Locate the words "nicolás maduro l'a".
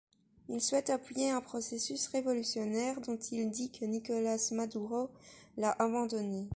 3.85-5.75